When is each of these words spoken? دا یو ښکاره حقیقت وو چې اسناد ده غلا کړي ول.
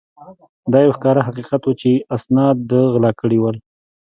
دا 0.71 0.79
یو 0.85 0.95
ښکاره 0.97 1.21
حقیقت 1.27 1.61
وو 1.63 1.79
چې 1.81 1.91
اسناد 2.15 2.55
ده 2.69 2.79
غلا 2.93 3.11
کړي 3.21 3.37
ول. 3.39 3.57